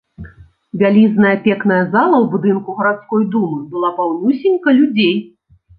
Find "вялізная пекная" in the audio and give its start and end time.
0.81-1.79